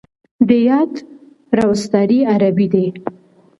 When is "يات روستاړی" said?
0.67-2.19